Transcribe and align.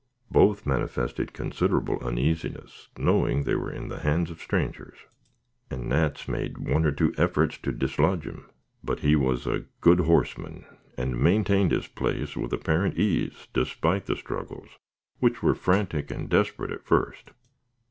Both 0.31 0.65
manifested 0.65 1.31
considerable 1.31 1.99
uneasiness, 2.01 2.87
knowing 2.97 3.43
they 3.43 3.53
were 3.53 3.71
in 3.71 3.87
the 3.89 3.99
hands 3.99 4.31
of 4.31 4.41
strangers, 4.41 4.95
and 5.69 5.87
Nat's 5.89 6.27
made 6.27 6.57
one 6.57 6.87
or 6.87 6.91
two 6.91 7.13
efforts 7.19 7.59
to 7.59 7.71
dislodge 7.71 8.23
him; 8.23 8.49
but 8.83 9.01
he 9.01 9.15
was 9.15 9.45
a 9.45 9.65
good 9.79 9.99
horseman, 9.99 10.65
and 10.97 11.21
maintained 11.21 11.71
his 11.71 11.85
place 11.87 12.35
with 12.35 12.51
apparent 12.51 12.97
ease 12.97 13.47
despite 13.53 14.07
the 14.07 14.15
struggles, 14.15 14.69
which 15.19 15.43
were 15.43 15.53
frantic 15.53 16.09
and 16.09 16.29
desperate 16.31 16.71
at 16.71 16.83
first. 16.83 17.29